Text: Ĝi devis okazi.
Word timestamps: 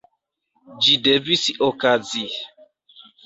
Ĝi 0.85 0.95
devis 1.07 1.43
okazi. 1.67 2.25